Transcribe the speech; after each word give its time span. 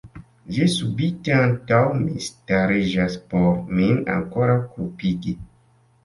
Ĝi 0.53 0.63
subite 0.75 1.33
antaŭ 1.39 1.81
mi 1.99 2.23
stariĝas 2.27 3.17
por 3.33 3.59
min 3.81 3.99
ankoraŭ 4.15 4.57
kulpigi. 4.71 5.35